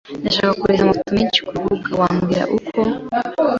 Ndashaka 0.21 0.57
kohereza 0.59 0.83
amafoto 0.85 1.11
menshi 1.17 1.39
kurubuga. 1.45 1.89
Wambwira 2.01 2.43
uko? 2.57 2.79